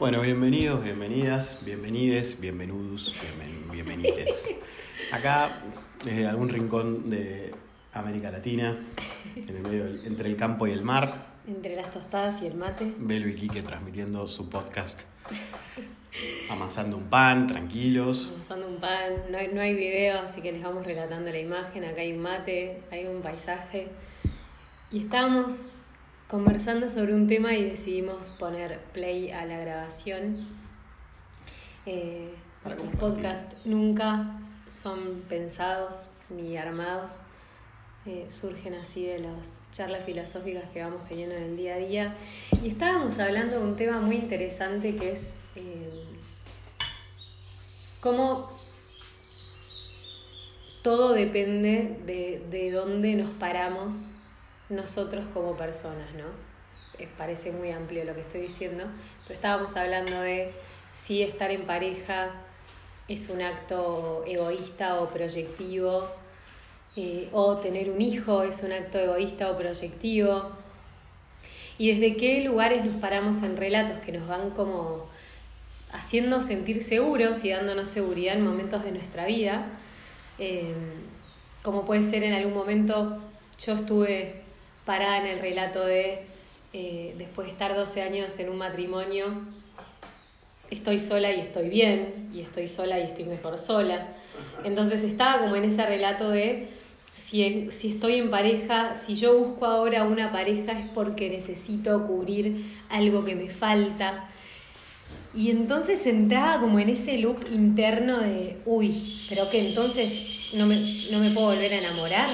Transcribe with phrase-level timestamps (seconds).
[0.00, 4.50] Bueno, bienvenidos, bienvenidas, bienvenides, bienvenudos, bienven- bienvenides.
[5.12, 5.60] Acá,
[6.04, 7.54] desde algún rincón de
[7.92, 8.78] América Latina,
[9.36, 12.54] en el medio del- entre el campo y el mar, Entre las tostadas y el
[12.54, 12.92] mate.
[12.98, 15.02] Belo y Quique transmitiendo su podcast.
[16.50, 18.30] Amasando un pan, tranquilos.
[18.34, 21.84] Amasando un pan, no hay, no hay video, así que les vamos relatando la imagen.
[21.84, 23.88] Acá hay un mate, hay un paisaje.
[24.92, 25.74] Y estábamos
[26.30, 30.46] conversando sobre un tema y decidimos poner play a la grabación.
[31.86, 32.32] Eh,
[32.64, 37.22] nuestros podcasts nunca son pensados ni armados.
[38.06, 42.16] eh, surgen así de las charlas filosóficas que vamos teniendo en el día a día.
[42.62, 46.04] Y estábamos hablando de un tema muy interesante que es eh,
[48.00, 48.48] cómo
[50.82, 54.12] todo depende de, de dónde nos paramos
[54.70, 56.26] nosotros como personas, ¿no?
[56.98, 58.84] Eh, parece muy amplio lo que estoy diciendo,
[59.22, 60.52] pero estábamos hablando de
[60.92, 62.32] si estar en pareja
[63.08, 66.08] es un acto egoísta o proyectivo,
[66.96, 70.50] eh, o tener un hijo es un acto egoísta o proyectivo,
[71.78, 75.08] y desde qué lugares nos paramos en relatos que nos van como
[75.92, 79.66] haciendo sentir seguros y dándonos seguridad en momentos de nuestra vida.
[80.38, 80.74] Eh,
[81.62, 83.22] como puede ser en algún momento,
[83.58, 84.42] yo estuve
[84.84, 86.26] parada en el relato de,
[86.72, 89.26] eh, después de estar 12 años en un matrimonio,
[90.70, 94.08] estoy sola y estoy bien, y estoy sola y estoy mejor sola.
[94.64, 96.68] Entonces estaba como en ese relato de
[97.12, 102.78] si, si estoy en pareja, si yo busco ahora una pareja es porque necesito cubrir
[102.88, 104.28] algo que me falta.
[105.34, 110.80] Y entonces entraba como en ese loop interno de, uy, pero que entonces no me,
[111.10, 112.30] no me puedo volver a enamorar.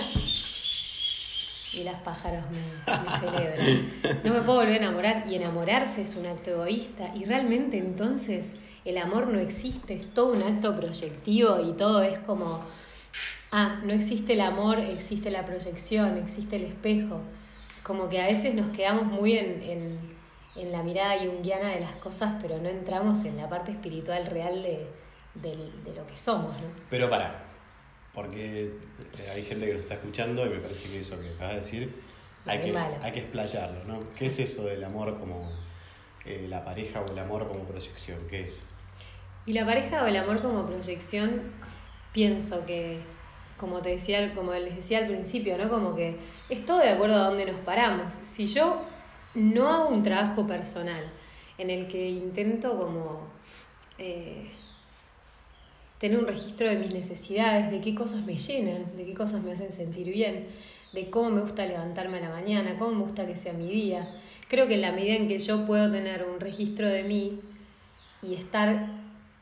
[1.76, 4.22] Y las pájaros me, celebran.
[4.24, 5.24] No me puedo volver a enamorar.
[5.28, 7.12] Y enamorarse es un acto egoísta.
[7.14, 8.56] Y realmente entonces
[8.86, 12.62] el amor no existe, es todo un acto proyectivo y todo es como,
[13.52, 17.20] ah, no existe el amor, existe la proyección, existe el espejo.
[17.82, 19.98] Como que a veces nos quedamos muy en, en,
[20.56, 24.62] en la mirada junguiana de las cosas, pero no entramos en la parte espiritual real
[24.62, 24.88] de,
[25.34, 26.68] de lo que somos, ¿no?
[26.88, 27.45] Pero para,
[28.16, 28.72] porque
[29.18, 31.60] eh, hay gente que nos está escuchando y me parece que eso que acabas de
[31.60, 32.02] decir
[32.46, 34.00] hay que, hay que explayarlo, ¿no?
[34.16, 35.50] ¿Qué es eso del amor como
[36.24, 38.20] eh, la pareja o el amor como proyección?
[38.28, 38.62] ¿Qué es?
[39.44, 41.52] Y la pareja o el amor como proyección,
[42.12, 43.00] pienso que,
[43.58, 45.68] como te decía, como les decía al principio, ¿no?
[45.68, 46.16] Como que
[46.48, 48.12] es todo de acuerdo a dónde nos paramos.
[48.14, 48.82] Si yo
[49.34, 51.12] no hago un trabajo personal
[51.58, 53.28] en el que intento como
[53.98, 54.50] eh,
[55.98, 59.52] tener un registro de mis necesidades, de qué cosas me llenan, de qué cosas me
[59.52, 60.46] hacen sentir bien,
[60.92, 64.14] de cómo me gusta levantarme a la mañana, cómo me gusta que sea mi día.
[64.48, 67.40] Creo que en la medida en que yo puedo tener un registro de mí
[68.22, 68.88] y estar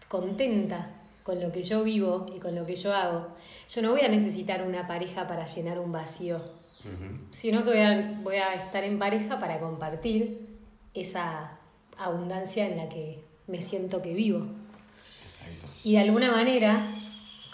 [0.09, 0.91] contenta
[1.23, 3.29] con lo que yo vivo y con lo que yo hago,
[3.69, 6.43] yo no voy a necesitar una pareja para llenar un vacío,
[7.31, 10.47] sino que voy a, voy a estar en pareja para compartir
[10.93, 11.59] esa
[11.97, 14.47] abundancia en la que me siento que vivo.
[15.41, 15.67] Exacto.
[15.83, 16.89] Y de alguna manera,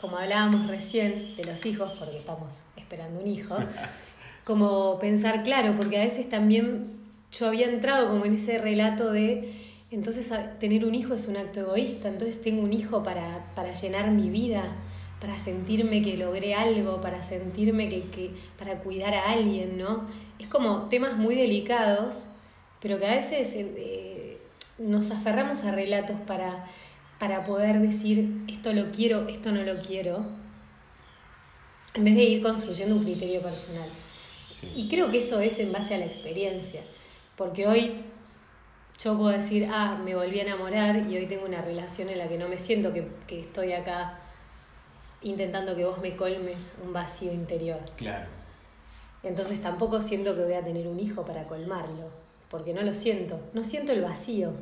[0.00, 3.56] como hablábamos recién de los hijos, porque estamos esperando un hijo,
[4.44, 7.00] como pensar claro, porque a veces también
[7.32, 9.52] yo había entrado como en ese relato de,
[9.90, 14.10] entonces tener un hijo es un acto egoísta, entonces tengo un hijo para, para llenar
[14.10, 14.64] mi vida,
[15.20, 20.08] para sentirme que logré algo, para sentirme que, que, para cuidar a alguien, ¿no?
[20.38, 22.28] Es como temas muy delicados,
[22.80, 24.38] pero que a veces eh,
[24.78, 26.64] nos aferramos a relatos para,
[27.20, 30.24] para poder decir esto lo quiero, esto no lo quiero,
[31.94, 33.88] en vez de ir construyendo un criterio personal.
[34.50, 34.72] Sí.
[34.74, 36.80] Y creo que eso es en base a la experiencia,
[37.36, 38.00] porque hoy
[39.04, 42.26] yo puedo decir, ah, me volví a enamorar y hoy tengo una relación en la
[42.26, 44.18] que no me siento que, que estoy acá
[45.20, 47.80] intentando que vos me colmes un vacío interior.
[47.96, 48.28] Claro.
[49.22, 52.10] Entonces tampoco siento que voy a tener un hijo para colmarlo,
[52.50, 54.52] porque no lo siento, no siento el vacío.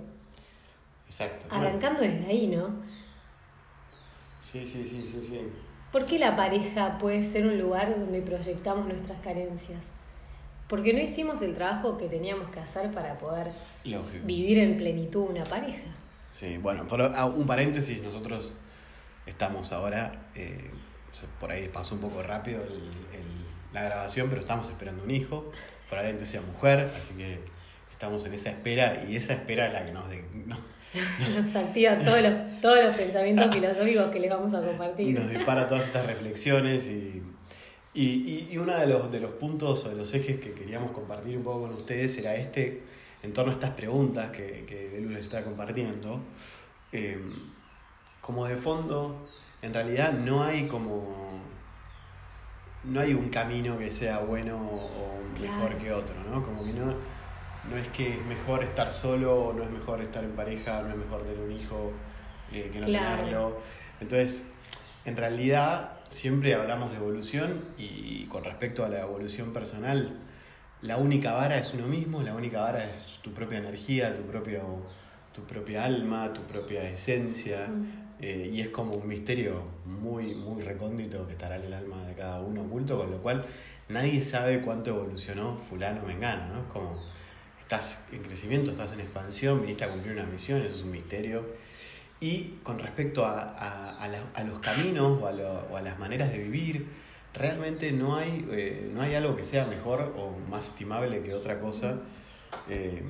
[1.08, 1.46] Exacto.
[1.48, 2.82] Bueno, Arrancando desde ahí, ¿no?
[4.40, 5.40] sí, sí, sí, sí, sí.
[5.90, 9.90] ¿Por qué la pareja puede ser un lugar donde proyectamos nuestras carencias?
[10.68, 13.52] Porque no hicimos el trabajo que teníamos que hacer para poder
[13.84, 14.26] Lógico.
[14.26, 15.84] vivir en plenitud una pareja.
[16.32, 18.54] Sí, bueno, ah, un paréntesis, nosotros
[19.24, 20.70] estamos ahora, eh,
[21.40, 22.70] por ahí pasó un poco rápido el-
[23.18, 25.50] el- la grabación, pero estamos esperando un hijo,
[25.88, 27.40] probablemente sea mujer, así que
[27.98, 30.08] estamos en esa espera y esa espera es la que nos...
[30.08, 30.56] de- no-
[31.40, 35.18] Nos activa todos los, todos los pensamientos filosóficos que les vamos a compartir.
[35.18, 37.22] nos dispara todas estas reflexiones y,
[37.92, 40.92] y, y, y uno de los, de los puntos o de los ejes que queríamos
[40.92, 42.82] compartir un poco con ustedes era este
[43.22, 46.20] en torno a estas preguntas que, que Belu les está compartiendo,
[46.92, 47.20] eh,
[48.22, 49.28] como de fondo,
[49.60, 51.42] en realidad no hay como.
[52.84, 55.78] No hay un camino que sea bueno o mejor Claro.
[55.78, 56.44] que otro, ¿no?
[56.44, 56.94] Como que no,
[57.70, 60.96] no es que es mejor estar solo, no es mejor estar en pareja, no es
[60.96, 61.92] mejor tener un hijo
[62.52, 63.16] eh, que no Claro.
[63.18, 63.60] tenerlo.
[64.00, 64.48] Entonces,
[65.04, 70.18] en realidad, siempre hablamos de evolución y con respecto a la evolución personal,
[70.82, 74.62] la única vara es uno mismo, la única vara es tu propia energía, tu, propio,
[75.34, 77.66] tu propia alma, tu propia esencia.
[77.68, 78.08] Mm.
[78.20, 82.14] eh, y es como un misterio muy, muy recóndito que estará en el alma de
[82.14, 83.44] cada uno oculto, con lo cual
[83.88, 86.60] nadie sabe cuánto evolucionó fulano o mengano, ¿no?
[86.62, 87.00] Es como,
[87.68, 91.44] estás en crecimiento, estás en expansión, viniste a cumplir una misión, eso es un misterio.
[92.18, 95.82] Y con respecto a, a- a la- a los caminos o a, lo- o a
[95.82, 96.86] las maneras de vivir,
[97.34, 101.60] realmente no hay, eh, no hay algo que sea mejor o más estimable que otra
[101.60, 101.96] cosa.
[102.70, 103.02] Eh,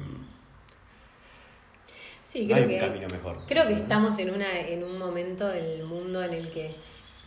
[2.25, 3.39] Sí, no hay creo un que, camino mejor.
[3.47, 3.81] creo que ¿no?
[3.81, 6.75] estamos en, una, en un momento en el mundo en el que,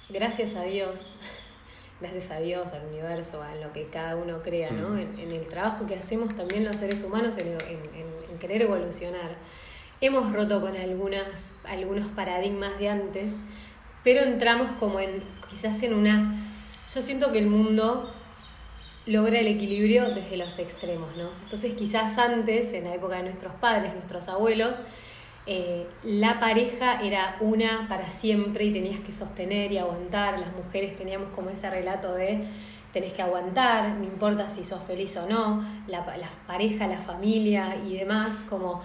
[0.09, 1.13] gracias a Dios,
[2.01, 4.89] gracias a Dios, al universo, a lo que cada uno crea, ¿no?
[4.89, 4.99] Mm.
[4.99, 7.59] En, en el trabajo que hacemos también los seres humanos en, en-
[7.95, 9.35] en- en querer evolucionar,
[10.01, 13.39] hemos roto con algunas, algunos paradigmas de antes,
[14.03, 16.35] pero entramos como en, quizás en una...
[16.93, 18.11] Yo siento que el mundo
[19.05, 21.29] logra el equilibrio desde los extremos, ¿no?
[21.43, 24.83] Entonces quizás antes, en la época de nuestros padres, nuestros abuelos,
[25.47, 30.39] eh, la pareja era una para siempre y tenías que sostener y aguantar.
[30.39, 32.43] Las mujeres teníamos como ese relato de
[32.93, 36.99] tenés que aguantar, no importa si sos feliz o no, la, pa- la pareja, la
[37.01, 38.81] familia y demás, como...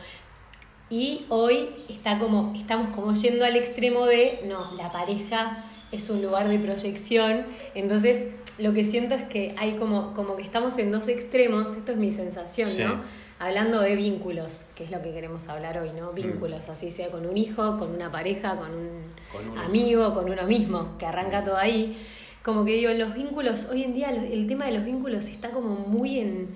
[0.88, 6.22] Y hoy está como, estamos como yendo al extremo de, no, la pareja es un
[6.22, 7.44] lugar de proyección,
[7.74, 11.92] entonces lo que siento es que hay como, como que estamos en dos extremos, esto
[11.92, 12.82] es mi sensación, Sí.
[12.82, 13.00] ¿no?
[13.38, 15.96] Hablando de vínculos, que es lo que queremos hablar hoy, Mm.
[15.98, 16.12] ¿no?
[16.12, 20.44] Vínculos, así sea con un hijo, con una pareja, con un Con amigo, con uno
[20.44, 21.98] mismo, que arranca todo ahí.
[22.42, 25.74] Como que digo, los vínculos, hoy en día el tema de los vínculos está como
[25.74, 26.48] muy en,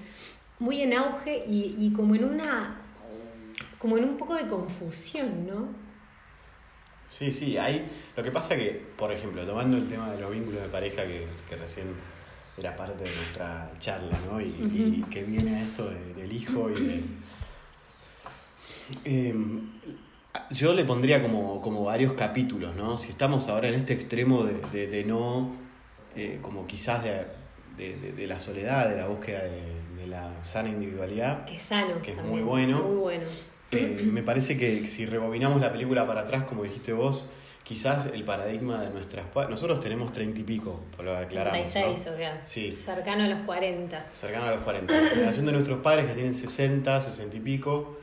[0.58, 2.80] muy en auge y, y como en una,
[3.78, 5.68] como en un poco de confusión, ¿no?
[7.10, 7.90] Sí, sí, hay.
[8.16, 11.26] Lo que pasa que, por ejemplo, tomando el tema de los vínculos de pareja que,
[11.48, 11.88] que recién
[12.56, 14.40] era parte de nuestra charla, ¿no?
[14.40, 17.02] Y, y que viene a esto de- del hijo y de.
[19.04, 19.68] Em,
[20.50, 22.96] yo le pondría como, como varios capítulos, ¿no?
[22.96, 25.52] Si estamos ahora en este extremo de, de- de no,
[26.16, 27.26] eh, como quizás de,
[27.76, 29.62] de- la soledad, de la búsqueda de,
[29.96, 32.00] de la sana individualidad, Que es sano.
[32.02, 32.82] Que es también, muy bueno.
[32.82, 33.24] Muy bueno.
[33.72, 37.28] Eh, me parece que si rebobinamos la película para atrás, como dijiste vos,
[37.62, 41.70] quizás el paradigma de nuestras Nosotros tenemos treinta y pico, por lo que aclaramos.
[41.70, 42.12] 36, ¿no?
[42.12, 42.74] o sea, Sí.
[42.74, 44.06] cercano a los 40.
[44.12, 44.92] Cercano a los 40.
[44.92, 47.96] La generación de nuestros padres que tienen 60, 60 y pico,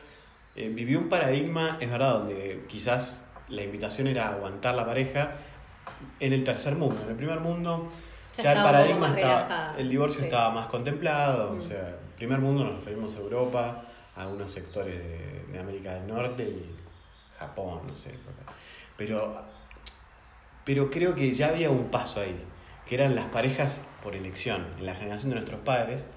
[0.55, 5.33] eh, vivió un paradigma, es verdad, donde quizás la invitación era aguantar la pareja
[6.19, 7.01] en el tercer mundo.
[7.03, 7.91] En el primer mundo,
[8.37, 10.25] Ya ya, el paradigma estaba, el divorcio Sí.
[10.27, 11.53] estaba más contemplado.
[11.53, 11.57] Mm.
[11.57, 13.83] O sea, primer mundo nos referimos a Europa,
[14.17, 16.75] algunos sectores de, de América del Norte y
[17.39, 18.11] Japón, no sé.
[18.97, 19.41] Pero,
[20.65, 22.35] pero creo que ya había un paso ahí,
[22.87, 24.65] que eran las parejas por elección.
[24.79, 26.07] En la generación de nuestros padres,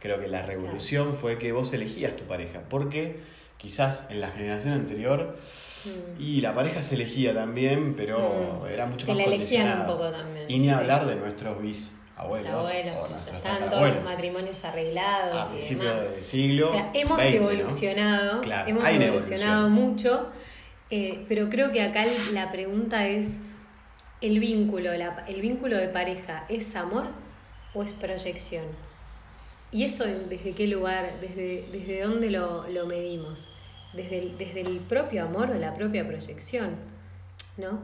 [0.00, 3.20] creo que la revolución fue que vos elegías tu pareja, porque
[3.58, 5.36] quizás en la generación anterior
[5.84, 6.20] Mm.
[6.20, 8.66] y la pareja se elegía también, pero Mm.
[8.68, 10.44] era mucho Te más la elegían un poco también.
[10.50, 10.70] Y ni sí.
[10.70, 16.68] hablar de nuestros bisabuelos Abuelos, nuestros estaban todos los matrimonios arreglados A principios del siglo
[16.68, 17.50] O sea, hemos 20, ¿no?
[17.50, 20.28] evolucionado, Claro, hemos evolucionado mucho,
[20.90, 23.38] eh, pero creo que acá la pregunta es,
[24.20, 27.06] ¿el vínculo, la- el vínculo de pareja es amor
[27.74, 28.64] o es proyección?
[29.72, 33.50] ¿Y eso desde qué lugar, desde, desde dónde lo, lo medimos?
[33.92, 36.76] Desde el, desde el propio amor o la propia proyección,
[37.56, 37.80] ¿no?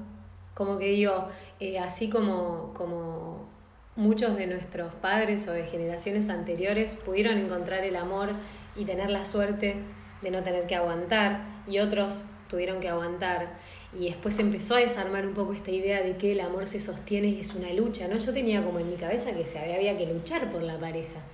[0.54, 1.28] Como que digo,
[1.60, 3.48] eh, así como, como
[3.96, 8.30] muchos de nuestros padres o de generaciones anteriores pudieron encontrar el amor
[8.76, 9.76] y tener la suerte
[10.22, 13.58] de no tener que aguantar, y otros tuvieron que aguantar,
[13.92, 17.28] y después empezó a desarmar un poco esta idea de que el amor se sostiene
[17.28, 18.16] y es una lucha, ¿no?
[18.18, 21.24] Yo tenía como en mi cabeza que se había, que luchar por la pareja.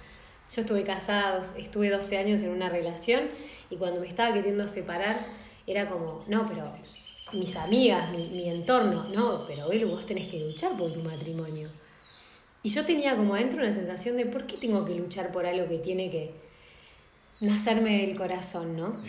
[0.54, 3.22] Yo estuve casada, estuve 12 años en una relación
[3.70, 5.26] y cuando me estaba queriendo separar
[5.66, 6.72] era como, no, pero
[7.32, 11.70] mis amigas, mi, mi entorno, no, pero Belu, vos tenés que luchar por tu matrimonio.
[12.62, 15.68] Y yo tenía como adentro una sensación de, ¿por qué tengo que luchar por algo
[15.68, 16.32] que tiene que
[17.40, 19.02] nacerme del corazón, no?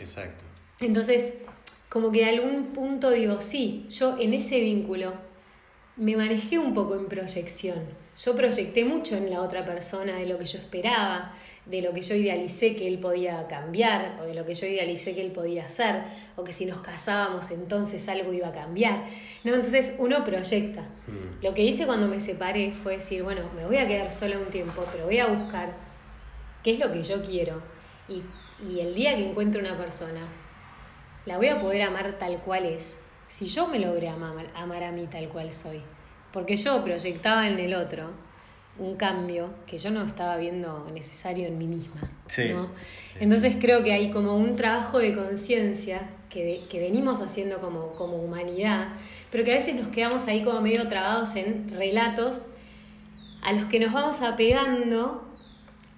[5.95, 7.85] me manejé un poco en proyección.
[8.17, 11.33] Yo proyecté mucho en la otra persona de lo que yo esperaba,
[11.65, 15.15] de lo que yo idealicé que él podía cambiar, o de lo que yo idealicé
[15.15, 16.03] que él podía hacer,
[16.35, 19.05] o que si nos casábamos entonces algo iba a cambiar.
[19.43, 19.53] ¿no?
[19.53, 20.81] Entonces uno proyecta.
[21.07, 21.43] Mm.
[21.43, 24.49] Lo que hice cuando me separé fue decir, bueno, me voy a quedar sola un
[24.49, 25.73] tiempo, pero voy a buscar
[26.63, 27.61] qué es lo que yo quiero.
[28.09, 28.23] Y,
[28.67, 30.27] y el día que encuentre una persona,
[31.25, 32.99] la voy a poder amar tal cual es.
[33.29, 35.81] Si yo me logré amar, amar a mí tal cual soy.
[36.33, 38.09] Porque yo proyectaba en el otro
[38.79, 42.09] un cambio que yo no estaba viendo necesario en mí misma.
[42.27, 42.67] Sí, ¿no?
[43.07, 47.93] sí, Entonces creo que hay como un trabajo de conciencia que, que venimos haciendo como,
[47.93, 48.89] como humanidad,
[49.31, 52.47] pero que a veces nos quedamos ahí como medio trabados en relatos
[53.43, 55.27] a los que nos vamos apegando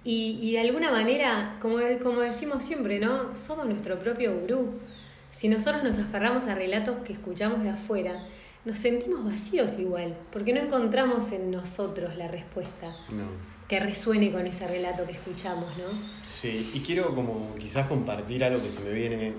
[0.04, 3.36] y, y de alguna manera, como, como decimos siempre, ¿no?
[3.36, 4.74] Somos nuestro propio gurú.
[5.30, 8.24] Si nosotros nos aferramos a relatos que escuchamos de afuera,
[8.66, 13.24] nos sentimos vacíos igual, porque no encontramos en nosotros la respuesta No.
[13.68, 15.84] que resuene con ese relato que escuchamos, ¿no?
[16.30, 19.32] Sí, y quiero como quizás compartir algo que se me viene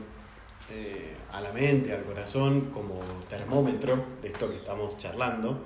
[0.71, 5.63] eh, a la mente, al corazón, como termómetro de esto que estamos charlando,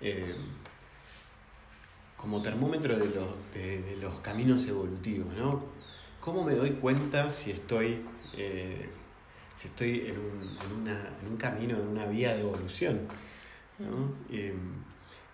[0.00, 0.36] eh,
[2.16, 5.64] como termómetro de los, de, de los caminos evolutivos, ¿no?
[6.20, 8.02] ¿Cómo me doy cuenta si estoy,
[8.36, 8.90] eh,
[9.60, 13.08] si estoy en, un, en, una- en un camino, en una vía de evolución?
[13.78, 14.14] ¿no?
[14.30, 14.54] Eh,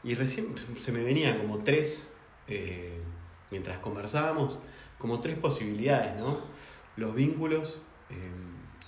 [0.02, 2.12] y recién se me venían como tres,
[2.48, 3.00] eh,
[3.52, 4.58] mientras conversábamos,
[4.98, 6.40] como tres posibilidades, ¿no?
[6.96, 8.32] Los vínculos eh,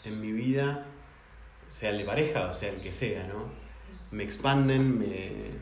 [0.03, 0.87] en mi vida,
[1.69, 3.53] sea el de pareja o sea el que sea, ¿no?
[4.11, 5.53] Me expanden, me,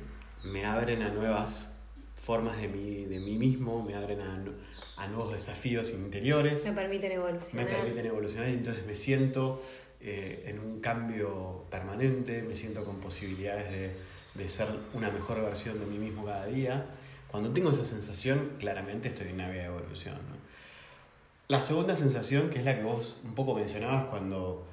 [0.42, 1.76] me abren a nuevas
[2.14, 4.42] formas de mí, de mí mismo, me abren a,
[4.96, 7.66] a nuevos desafíos interiores Me permiten me evolucionar.
[7.68, 9.62] permiten evolucionar y entonces me siento
[10.00, 13.90] eh, en un cambio permanente, me siento con posibilidades de,
[14.34, 16.86] de ser una mejor versión de mí mismo cada día.
[17.28, 20.14] Cuando tengo esa sensación, claramente estoy en una vía de evolución.
[20.14, 20.36] ¿no?
[21.48, 24.66] La segunda sensación, que es la que vos un poco mencionabas cuando,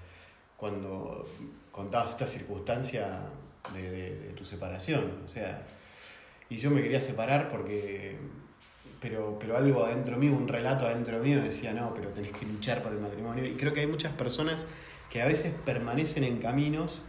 [0.58, 1.28] cuando
[1.72, 3.20] contabas esta circunstancia
[3.74, 5.66] de, de- de tu separación, o sea,
[6.50, 8.18] y yo me quería separar porque
[9.04, 12.82] pero, pero algo adentro mío, un relato adentro mío decía, no, pero tenés que luchar
[12.82, 13.46] por el matrimonio.
[13.46, 14.66] Y creo que hay muchas personas
[15.10, 17.02] que a veces permanecen en caminos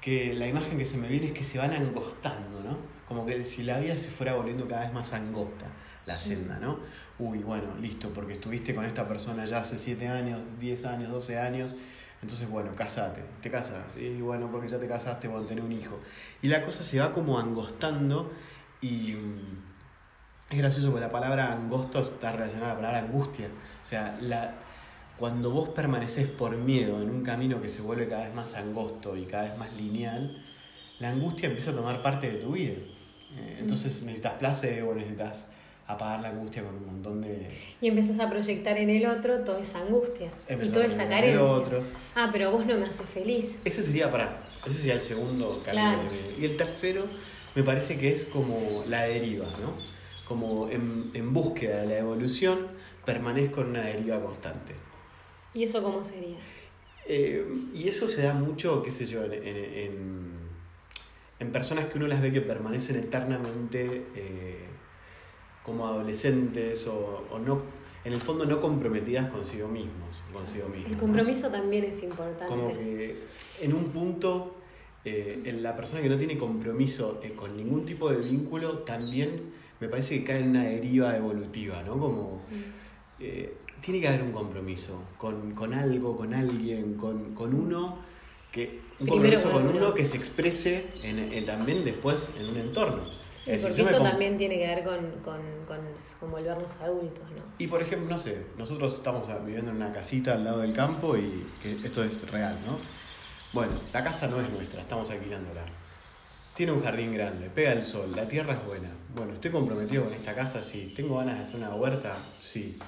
[0.00, 2.78] que la imagen que se me viene es que se van angostando, ¿no?
[3.08, 5.66] Como que si la vida se fuera volviendo cada vez más angosta,
[6.06, 6.78] la senda, ¿no?
[7.18, 11.40] Uy, bueno, listo, porque estuviste con esta persona ya hace 7 años, 10 años, 12
[11.40, 11.74] años,
[12.22, 15.98] entonces, bueno, casate, te casas, y bueno, porque ya te casaste, bueno, tenés un hijo.
[16.40, 18.32] Y la cosa se va como angostando
[18.80, 19.16] y...
[20.48, 23.46] mm, es gracioso porque la palabra angosto está relacionada a la palabra angustia.
[23.82, 24.54] O sea, la,
[25.18, 29.16] cuando vos permaneces por miedo en un camino que se vuelve cada vez más angosto
[29.16, 30.36] y cada vez más lineal,
[30.98, 32.74] la angustia empieza a tomar parte de tu vida.
[33.36, 35.46] Eh, entonces necesitas placebo, necesitas
[35.86, 37.48] apagar la angustia con un montón de...
[37.80, 41.08] Y empezás a proyectar en el otro toda esa angustia y Empezás toda a esa
[41.08, 41.42] carencia.
[41.42, 41.84] otro.
[42.14, 43.58] Ah, pero vos no me haces feliz.
[43.64, 44.42] Ese sería para.
[44.66, 46.10] Ese sería el segundo camino Claro.
[46.38, 47.04] Y el tercero
[47.54, 49.74] me parece que es como la deriva, ¿no?
[50.26, 52.66] Como en, en búsqueda de la evolución,
[53.04, 54.74] permanezco en una deriva constante.
[55.54, 56.36] ¿Y eso cómo sería?
[57.08, 60.36] Eh, y eso se da mucho, qué sé yo, en, en- en-
[61.38, 64.64] en personas que uno las ve que permanecen eternamente eh,
[65.62, 67.60] como adolescentes o, o no,
[68.04, 70.86] en el fondo no comprometidas consigo mismos, consigo mismos.
[70.86, 70.98] El ¿no?
[71.02, 72.46] compromiso también es importante.
[72.46, 73.16] Como que
[73.60, 74.56] en un punto,
[75.04, 79.88] eh, en la persona que no tiene compromiso con ningún tipo de vínculo, también me
[79.88, 81.98] parece que cae en una deriva evolutiva, ¿no?
[81.98, 82.54] Como Mm.
[83.18, 88.00] eh, tiene que haber un compromiso con, con algo, con alguien, con, con uno,
[88.50, 89.94] que, un Primero compromiso con uno.
[89.94, 93.04] que se exprese en, en- también después en un entorno.
[93.30, 95.78] Sí, Es porque eso también tiene que ver con, con, con,
[96.20, 97.44] con volvernos adultos, ¿no?
[97.58, 101.16] Y por ejemplo, no sé, nosotros estamos viviendo en una casita al lado del campo
[101.16, 102.80] y que esto es real, ¿no?
[103.52, 105.64] Bueno, la casa no es nuestra, estamos alquilándola.
[106.56, 108.88] Tiene un jardín grande, pega el sol, la tierra es buena.
[109.14, 110.62] Bueno, ¿estoy comprometido con esta casa?
[110.62, 110.94] Sí.
[110.96, 112.16] ¿Tengo ganas de hacer una huerta?
[112.40, 112.78] Sí.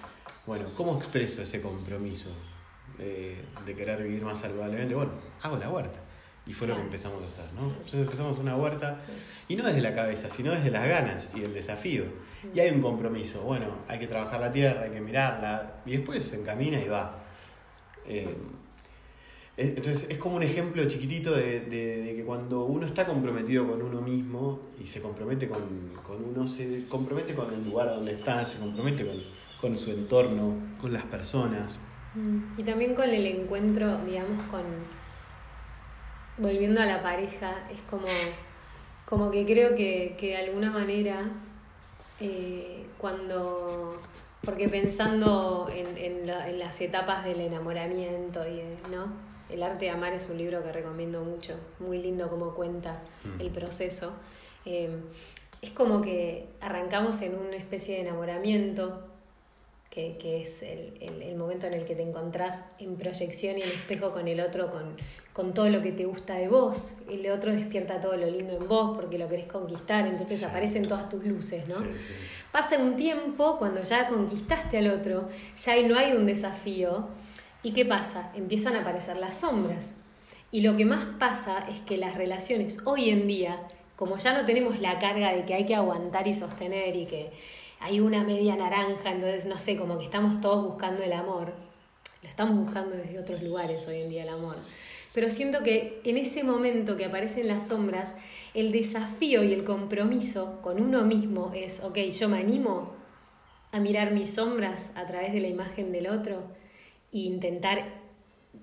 [0.47, 2.31] Bueno, ¿cómo expreso ese compromiso
[2.99, 4.95] eh, de querer vivir más saludablemente?
[4.95, 6.01] Bueno, hago la huerta.
[6.47, 6.87] Y fue lo que Claro.
[6.87, 7.69] empezamos a hacer, ¿no?
[7.73, 9.03] Entonces empezamos una huerta
[9.49, 12.05] y no desde la cabeza, sino desde las ganas y el desafío.
[12.55, 13.43] Y hay un compromiso.
[13.43, 15.75] Bueno, hay que trabajar la tierra, hay que mirarla.
[15.85, 17.19] Y después se encamina y va.
[18.07, 18.35] Eh,
[19.59, 24.01] entonces es como un ejemplo chiquitito de, de- que cuando uno está comprometido con uno
[24.01, 28.59] mismo y se compromete con, con uno, se compromete con el lugar donde está, se
[28.59, 29.17] compromete con,
[29.61, 31.79] con su entorno, con las personas.
[32.15, 32.59] Mm.
[32.61, 34.63] Y también con el encuentro, digamos, con.
[36.37, 38.07] Volviendo a la pareja, es como
[39.07, 41.31] Como que creo que, que de alguna manera,
[42.21, 44.01] eh, cuando.
[44.45, 49.28] Porque pensando en, en, la- en las etapas del enamoramiento y ¿no?
[49.51, 53.41] El arte de amar es un libro que recomiendo mucho, muy lindo como cuenta Mm.
[53.41, 54.13] el proceso.
[54.67, 54.91] Eh,
[55.63, 59.05] es como que arrancamos en una especie de enamoramiento,
[59.91, 63.63] que, que es el, el- el momento en el que te encontrás en proyección y
[63.63, 64.97] en espejo con el otro, con,
[65.33, 66.95] con todo lo que te gusta de vos.
[67.11, 70.45] El otro despierta todo lo lindo en vos porque lo querés conquistar, entonces Sí.
[70.45, 71.75] aparecen todas tus luces, ¿no?
[71.77, 72.13] Sí, sí.
[72.53, 77.09] Pasa un tiempo cuando ya conquistaste al otro, ya ahí no hay un desafío.
[77.63, 78.31] ¿Y qué pasa?
[78.37, 79.95] Empiezan a aparecer las sombras.
[80.53, 83.61] Y lo que más pasa es que las relaciones hoy en día,
[83.97, 87.33] como ya no tenemos la carga de que hay que aguantar y sostener y que
[87.81, 91.53] hay una media naranja, entonces no sé, como que estamos todos buscando el amor.
[92.23, 94.57] Lo estamos buscando desde otros lugares hoy en día el amor.
[95.13, 98.15] Pero siento que en ese momento que aparecen las sombras,
[98.55, 102.93] el desafío y el compromiso con uno mismo es, ok, yo me animo
[103.73, 106.58] a mirar mis sombras a través de la imagen del otro
[107.13, 107.85] e intentar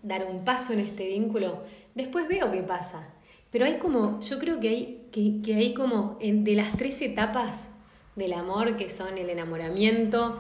[0.04, 1.64] dar un paso en este vínculo,
[1.96, 3.10] después veo qué pasa.
[3.52, 7.02] Pero hay como, yo creo que hay, que, que hay como en- de las tres
[7.02, 7.72] etapas
[8.16, 10.40] del amor, que son el enamoramiento,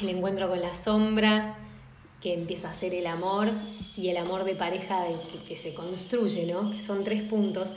[0.00, 1.56] el encuentro con la sombra,
[2.20, 3.50] que empieza a ser el amor,
[3.96, 6.70] y el amor de pareja que, que se construye, ¿no?
[6.70, 7.76] Que son tres puntos.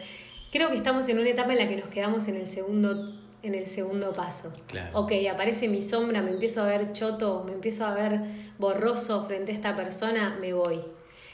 [0.51, 3.13] Creo que estamos en una etapa en la que nos quedamos en el segundo,
[3.43, 4.51] en el segundo paso.
[4.67, 4.97] Claro.
[4.99, 8.21] Ok, aparece mi sombra, me empiezo a ver choto, me empiezo a ver
[8.57, 10.79] borroso frente a esta persona, me voy.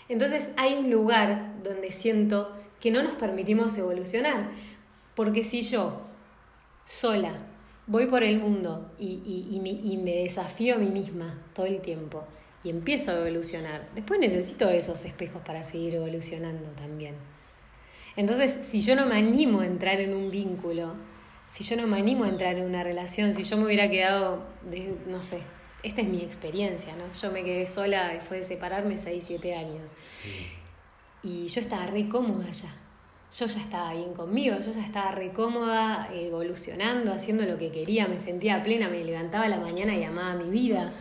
[0.09, 4.49] Entonces hay un lugar donde siento que no nos permitimos evolucionar.
[5.15, 6.01] Porque si yo,
[6.85, 7.33] sola,
[7.87, 11.65] voy por el mundo y, y- y mi- y me desafío a mí misma todo
[11.65, 12.23] el tiempo
[12.63, 17.15] y empiezo a evolucionar, después necesito esos espejos para seguir evolucionando también.
[18.15, 20.93] Entonces, si yo no me animo a entrar en un vínculo,
[21.49, 24.43] si yo no me animo a entrar en una relación, si yo me hubiera quedado,
[24.69, 25.41] de- no sé,
[25.83, 27.11] esta es mi experiencia, ¿no?
[27.19, 29.91] Yo me quedé sola después de separarme 6, 7 años.
[31.23, 32.73] Y yo estaba re cómoda ya.
[33.37, 38.07] Yo ya estaba bien conmigo, yo ya estaba re cómoda, evolucionando, haciendo lo que quería,
[38.07, 40.91] me sentía plena, me levantaba a la mañana y amaba mi vida.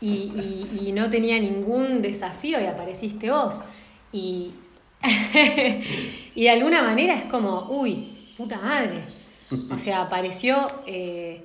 [0.00, 3.62] Y, y- y no tenía ningún desafío y apareciste vos.
[4.12, 4.52] Y,
[6.34, 9.02] y de alguna manera es como, uy, puta madre.
[9.70, 11.44] O sea, apareció, eh,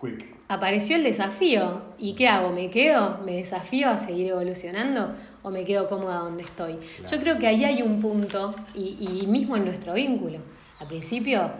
[0.00, 0.26] Quick.
[0.48, 1.82] apareció el desafío.
[1.98, 2.50] ¿Y qué hago?
[2.52, 3.18] ¿Me quedo?
[3.24, 5.14] ¿Me desafío a seguir evolucionando?
[5.42, 6.74] ¿O me quedo cómoda donde estoy?
[6.76, 7.10] Claro.
[7.10, 10.38] Yo creo que ahí hay un punto, y, y mismo en nuestro vínculo.
[10.80, 11.50] Al principio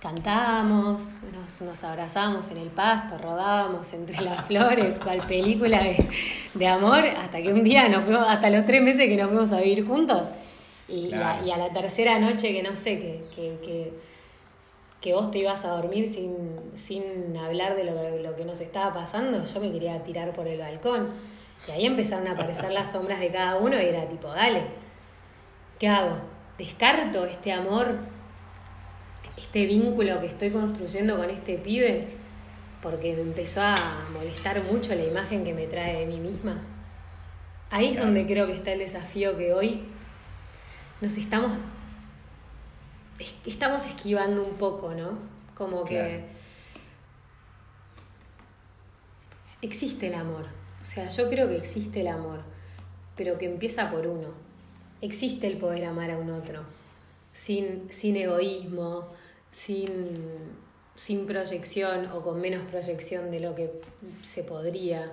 [0.00, 6.08] cantábamos, nos, nos abrazábamos en el pasto, rodábamos entre las flores, cual película de,
[6.54, 9.52] de amor, hasta que un día nos fuimos, hasta los tres meses que nos fuimos
[9.52, 10.34] a vivir juntos,
[10.88, 13.92] y, y a, y a la tercera noche que no sé, que, que, que,
[15.00, 16.34] que vos te ibas a dormir sin,
[16.74, 20.48] sin hablar de lo, que- lo que nos estaba pasando, yo me quería tirar por
[20.48, 21.08] el balcón.
[21.68, 24.62] Y ahí empezaron a aparecer las sombras de cada uno y era tipo, dale,
[25.78, 26.16] ¿qué hago?
[26.56, 27.96] ¿Descarto este amor,
[29.36, 32.08] este vínculo que estoy construyendo con este pibe?
[32.82, 33.76] Porque me empezó a
[34.12, 36.60] molestar mucho la imagen que me trae de mí misma.
[37.70, 39.82] Ahí es donde creo que está el desafío que hoy
[41.00, 41.58] nos estamos es-
[43.46, 45.18] estamos esquivando un poco, ¿no?
[45.54, 46.22] Como que Claro.
[49.62, 50.46] existe el amor.
[50.80, 52.40] O sea, yo creo que existe el amor,
[53.16, 54.28] pero que empieza por uno.
[55.00, 56.62] Existe el poder amar a un otro,
[57.32, 59.08] sin, sin egoísmo,
[59.50, 59.86] sin,
[60.98, 63.70] sin proyección o con menos proyección de lo que
[64.22, 65.12] se podría.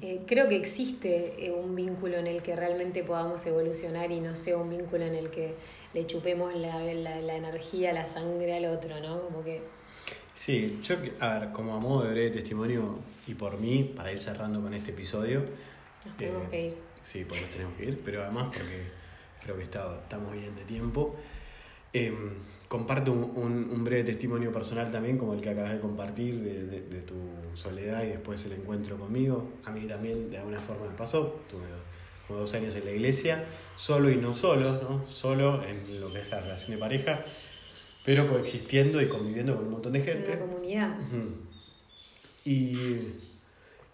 [0.00, 4.34] Eh, creo que existe eh, un vínculo en el que realmente podamos evolucionar y no
[4.34, 5.56] sea un vínculo en el que
[5.92, 9.20] le chupemos la, la, la energía, la sangre al otro, ¿no?
[9.20, 9.60] Como que
[10.32, 14.18] Sí, yo, a ver, como a modo de breve testimonio y por mí, para ir
[14.20, 15.44] cerrando con este episodio.
[16.06, 16.74] nos tenemos eh, que ir.
[17.02, 18.84] Sí, porque nos tenemos que ir, pero además porque
[19.42, 21.14] creo que está- estamos bien de tiempo.
[21.92, 22.12] Eh,
[22.68, 26.64] comparto un, un- un breve testimonio personal también, como el que acabas de compartir, de,
[26.66, 27.14] de- de tu
[27.54, 29.48] soledad y después el encuentro conmigo.
[29.64, 31.40] A mí también de alguna forma me pasó.
[31.50, 31.64] Tuve
[32.28, 35.04] como dos años en la iglesia, solo y no solo, ¿no?
[35.08, 37.24] Solo en lo que es la relación de pareja,
[38.04, 40.30] pero coexistiendo y conviviendo con un montón de En gente.
[40.36, 41.00] una comunidad.
[41.00, 41.34] Ujú.
[42.44, 43.14] Y,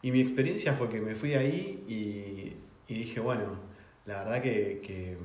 [0.02, 3.58] y mi experiencia fue que me fui ahí y, y dije, bueno,
[4.04, 5.16] la verdad que, que,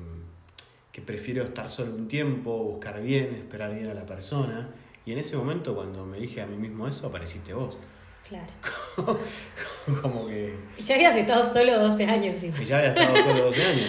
[0.92, 4.68] que prefiero estar solo un tiempo, buscar bien, esperar bien a la persona.
[5.06, 7.76] Y en ese momento, cuando me dije a mí mismo eso, apareciste vos.
[8.28, 8.46] Claro.
[10.02, 12.62] Como que Y ya habías estado solo 12 años igual.
[12.62, 13.88] y ya había estado solo 12 años.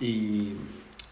[0.00, 0.54] Y,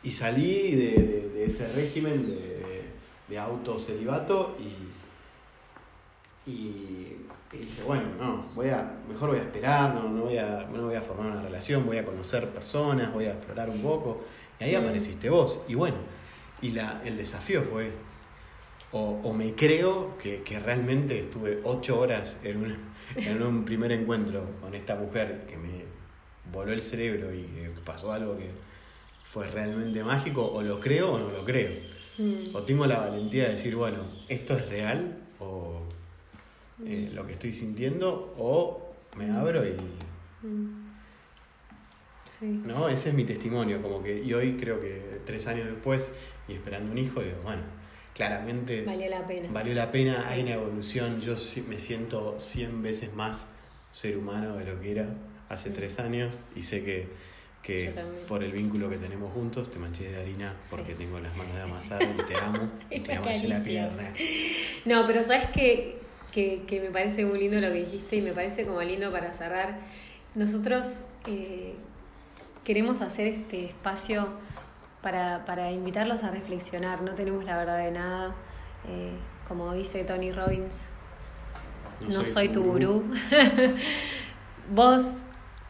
[0.03, 2.83] y salí de, de- de ese régimen de,
[3.29, 7.17] de autocelibato y, y,
[7.53, 10.87] y dije, bueno, no, voy a, mejor voy a esperar, no, no, voy a, no
[10.87, 14.25] voy a formar una relación, voy a conocer personas, voy a explorar un poco.
[14.61, 14.79] Y ahí Mm.
[14.85, 15.63] apareciste vos.
[15.69, 15.97] Y bueno,
[16.63, 17.91] y la, el desafío fue,
[18.93, 22.79] o, o me creo que, que realmente estuve ocho horas en, una-
[23.17, 25.85] en un primer encuentro con esta mujer que me
[26.53, 28.51] voló el cerebro y que pasó algo que
[29.25, 31.73] fue realmente mágico, o lo creo o no lo creo.
[32.19, 32.55] Mm.
[32.55, 35.83] O tengo la valentía de decir, bueno, esto es real, o
[36.85, 39.73] eh, lo que estoy sintiendo, o me abro y...
[40.47, 40.86] Mm.
[42.27, 42.47] Sí.
[42.65, 42.89] ¿no?
[42.89, 46.13] Ese es mi testimonio, como que, y hoy creo que tres años después,
[46.49, 47.63] y esperando un hijo, digo, bueno,
[48.15, 49.49] claramente Valió la pena.
[49.53, 51.35] valió la pena, hay una evolución, yo
[51.69, 53.49] me siento 100 veces más
[53.93, 55.09] ser humano de lo que era
[55.49, 55.73] hace Mm.
[55.75, 57.09] tres años, y sé que,
[57.63, 57.93] que
[58.29, 60.75] por el vínculo que tenemos juntos, te manché de harina Sí.
[60.77, 64.13] porque tengo las manos de amasar y te amo, y te amasé la pierna.
[64.85, 65.99] No, pero sabes que,
[66.33, 69.33] que, que me parece muy lindo lo que dijiste y me parece como lindo para
[69.33, 69.79] cerrar.
[70.35, 71.75] Nosotros eh,
[72.67, 74.27] queremos hacer este espacio
[75.01, 77.01] para, para invitarlos a reflexionar.
[77.01, 78.35] No tenemos la verdad de nada.
[78.89, 79.13] Eh,
[79.47, 80.87] como dice Tony Robbins,
[82.09, 83.05] no, soy, tu gurú.
[84.75, 85.23] Vos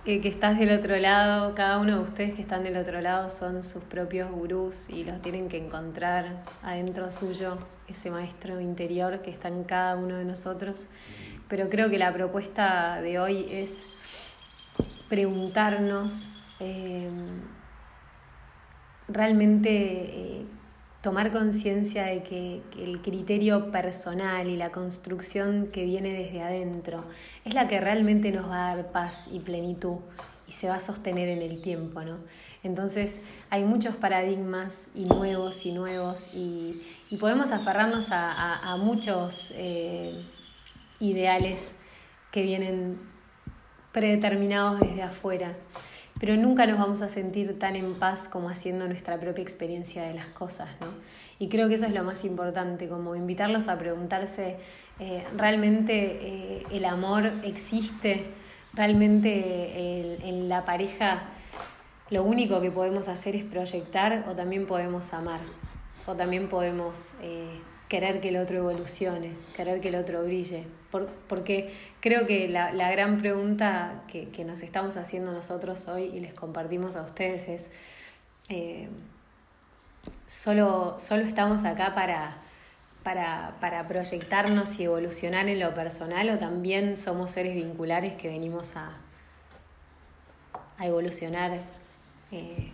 [0.07, 3.29] eh, que estás del otro lado, cada uno de ustedes que están del otro lado
[3.29, 9.31] son sus propios gurús y los tienen que encontrar adentro suyo, ese maestro interior que
[9.31, 10.87] está en cada uno de nosotros.
[11.49, 13.87] Pero creo que la propuesta de hoy es
[15.11, 16.31] preguntarnos
[16.61, 17.09] eh,
[19.09, 20.47] realmente eh,
[21.03, 27.05] tomar conciencia de que, el criterio personal y la construcción que viene desde adentro
[27.45, 29.99] es la que realmente nos va a dar paz y plenitud
[30.49, 32.19] y se va a sostener en el tiempo, ¿no?
[32.63, 36.83] Entonces hay muchos paradigmas y nuevos y nuevos y,
[37.21, 40.25] podemos aferrarnos a muchos eh,
[40.99, 41.77] ideales
[42.33, 42.99] que vienen
[43.93, 45.57] predeterminados desde afuera,
[46.19, 50.15] pero nunca nos vamos a sentir tan en paz como haciendo nuestra propia experiencia de
[50.15, 50.87] las cosas, ¿no?
[51.39, 54.57] Y creo que eso es lo más importante, como invitarlos a preguntarse,
[54.99, 58.25] eh, ¿realmente eh, el amor existe?
[58.73, 61.23] ¿Realmente el- en la pareja
[62.11, 65.41] lo único que podemos hacer es proyectar o también podemos amar?
[66.07, 70.65] O también podemos eh, querer que el otro evolucione, querer que el otro brille.
[70.91, 76.05] Por- porque creo que la, la gran pregunta que, que nos estamos haciendo nosotros hoy
[76.05, 77.71] y les compartimos a ustedes es,
[78.49, 78.89] eh,
[80.27, 82.39] ¿solo, ¿solo estamos acá para,
[83.03, 88.75] para, para proyectarnos y evolucionar en lo personal o también somos seres vinculares que venimos
[88.77, 88.97] a,
[90.79, 91.53] a evolucionar
[92.33, 92.73] eh,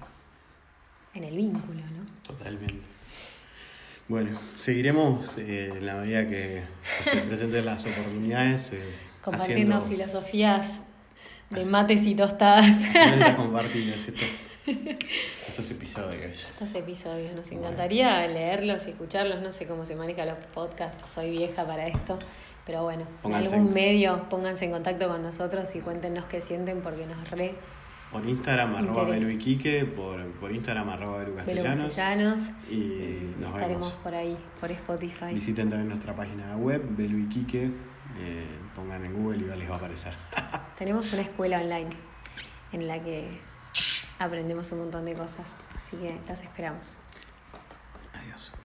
[1.15, 2.07] en el vínculo, ¿no?
[2.23, 2.92] Totalmente.
[4.13, 6.61] Bueno, seguiremos eh, en la medida que,
[7.03, 8.75] se presenten las oportunidades.
[8.75, 8.83] eh,
[9.23, 10.83] Compartiendo haciendo- filosofías
[11.49, 12.77] de Así- mates y tostadas.
[13.39, 16.45] Compartir estos, episodios.
[16.51, 19.41] Estos episodios nos encantaría leerlos y escucharlos.
[19.41, 22.19] No sé cómo se manejan los podcasts, soy vieja para esto.
[22.67, 26.83] Pero bueno, Pónganse en algún medio pónganse en contacto con nosotros y cuéntenos qué sienten
[26.83, 27.55] porque nos re
[28.13, 29.05] Por Instagram, arroba.
[29.09, 31.87] Belu Iquique, por, por Instagram, arroba Castellanos.
[31.97, 32.43] castellanos.
[32.71, 33.93] Y nos Estaremos vemos.
[34.03, 35.33] por ahí, por Spotify.
[35.35, 37.71] Visiten también nuestra página web, Belu Iquique.
[38.19, 38.47] eh,
[38.77, 40.13] pongan en Google y ya les va a aparecer.
[40.79, 41.89] Tenemos una escuela online
[42.73, 43.39] en la que
[44.19, 45.57] aprendemos un montón de cosas.
[45.77, 46.99] Así que los esperamos.
[48.13, 48.53] Adiós.